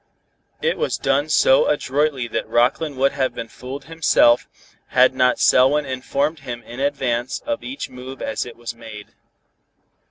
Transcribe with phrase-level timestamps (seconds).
[0.63, 4.49] It was done so adroitly that Rockland would have been fooled himself,
[4.87, 9.09] had not Selwyn informed him in advance of each move as it was made.